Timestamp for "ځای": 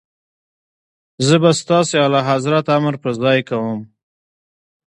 3.21-3.39